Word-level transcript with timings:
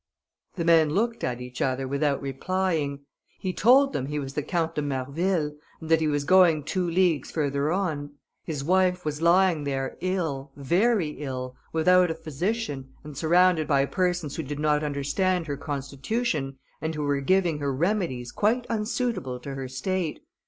The 0.55 0.65
men 0.65 0.89
looked 0.89 1.23
at 1.23 1.41
each 1.41 1.61
other 1.61 1.87
without 1.87 2.23
replying. 2.23 3.01
He 3.37 3.53
told 3.53 3.93
them 3.93 4.07
he 4.07 4.17
was 4.17 4.33
the 4.33 4.41
Count 4.41 4.73
de 4.73 4.81
Marville, 4.81 5.55
and 5.79 5.89
that 5.91 6.01
he 6.01 6.07
was 6.07 6.23
going 6.23 6.63
two 6.63 6.89
leagues 6.89 7.29
further 7.29 7.71
on. 7.71 8.13
His 8.43 8.63
wife 8.63 9.05
was 9.05 9.21
lying 9.21 9.63
there 9.63 9.97
ill, 10.01 10.49
very 10.55 11.09
ill, 11.09 11.55
without 11.71 12.09
a 12.09 12.15
physician, 12.15 12.89
and 13.03 13.15
surrounded 13.15 13.67
by 13.67 13.85
persons 13.85 14.35
who 14.37 14.41
did 14.41 14.57
not 14.57 14.83
understand 14.83 15.45
her 15.45 15.55
constitution, 15.55 16.57
and 16.81 16.95
who 16.95 17.03
were 17.03 17.21
giving 17.21 17.59
her 17.59 17.71
remedies 17.71 18.31
quite 18.31 18.65
unsuitable 18.71 19.39
to 19.41 19.53
her 19.53 19.67
state. 19.67 20.21